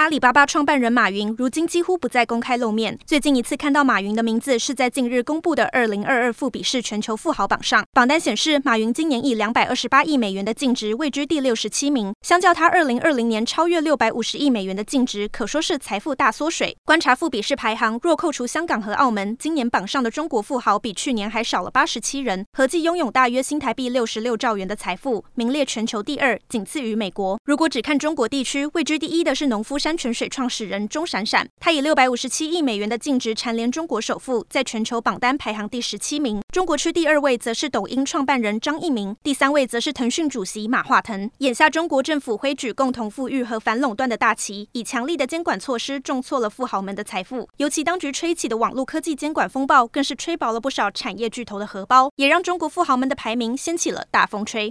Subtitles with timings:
[0.00, 2.98] 阿里巴巴创办人马云如今几乎不再公开露面。
[3.04, 16.74] 最近一次看到马云的名字是在近日公布的二零二二富比士全球富豪榜上，榜单显示马云今年以两百二十八亿美元的净值位居第六十七名，相较他二零二零年超越六百五十亿美元的净值，可说是财富大缩水。
[16.86, 27.38] 观察富比士排行，若扣除香港和澳门，今年榜上的中国富豪比去年还少了八十七人，合计拥有大约新台币六十六兆元的财富，名列全球第二，仅次于美国。
[27.44, 29.89] 如果只看中国地区，位居第一的是农夫山。
[29.90, 36.40] 山泉水创始人钟闪闪，他以六百五十七亿美元的净值蝉联中国首富，在全球榜单排行第十七名。
[36.52, 41.28] 中国区第二位则是抖音创办人张一鸣，第三位则是腾讯主席马化腾。
[41.38, 47.48] 眼下中国政府挥举共同富裕和反垄断的大旗，以强力的监管措施重挫了富豪们的财富。
[47.56, 54.68] 尤其当局吹起的网络科技监管风暴，更是吹薄了不少产业巨头的荷包，也让中国富豪们的排名掀起了大风吹。